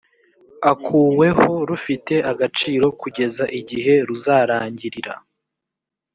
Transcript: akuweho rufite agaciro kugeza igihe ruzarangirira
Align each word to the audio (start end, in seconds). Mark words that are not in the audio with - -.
akuweho 0.71 1.47
rufite 1.69 2.15
agaciro 2.31 2.85
kugeza 3.01 3.43
igihe 3.59 3.93
ruzarangirira 4.07 5.13